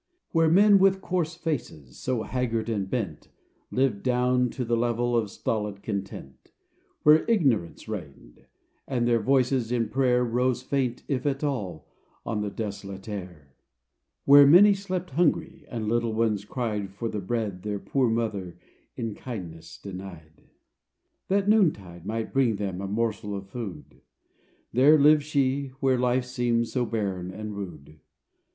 Where 0.31 0.49
men 0.49 0.79
with 0.79 0.99
coarse 0.99 1.35
faces, 1.35 1.95
so 1.99 2.23
haggard 2.23 2.69
and 2.69 2.89
bent, 2.89 3.29
Lived 3.69 4.01
down 4.01 4.49
to 4.49 4.65
the 4.65 4.75
level 4.75 5.15
of 5.15 5.29
stolid 5.29 5.83
content; 5.83 6.49
Where 7.03 7.23
Ignorance 7.29 7.87
reigned, 7.87 8.47
and 8.87 9.07
their 9.07 9.19
voices 9.19 9.71
in 9.71 9.89
prayer, 9.89 10.25
Rose 10.25 10.63
faint, 10.63 11.03
if 11.07 11.27
at 11.27 11.43
all, 11.43 11.87
on 12.25 12.41
the 12.41 12.49
desolate' 12.49 13.07
air! 13.07 13.53
Where 14.25 14.47
many 14.47 14.73
slept 14.73 15.11
hungry, 15.11 15.65
and 15.69 15.87
little 15.87 16.13
ones 16.15 16.45
cried 16.45 16.89
For 16.95 17.07
the 17.07 17.19
bread 17.21 17.61
their 17.61 17.77
poor 17.77 18.09
Mother 18.09 18.57
in 18.95 19.13
kindness 19.13 19.77
denied, 19.77 20.49
That 21.27 21.47
noontide 21.47 22.07
might 22.07 22.33
bring 22.33 22.55
them 22.55 22.81
a 22.81 22.87
morsel 22.87 23.35
of 23.35 23.49
food; 23.49 24.01
There 24.73 24.97
lived 24.97 25.21
she, 25.21 25.73
where 25.79 25.99
Life 25.99 26.25
seemed 26.25 26.69
so 26.69 26.87
barren 26.87 27.29
and 27.29 27.55
rude. 27.55 27.99